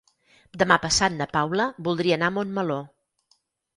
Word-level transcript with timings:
Demà 0.61 0.77
passat 0.85 1.13
na 1.19 1.27
Paula 1.35 1.67
voldria 1.89 2.17
anar 2.21 2.31
a 2.33 2.35
Montmeló. 2.41 2.79